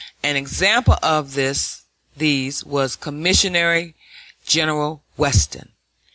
[0.23, 1.35] An example of
[2.17, 3.93] these was Commissary
[4.47, 5.73] General Weston.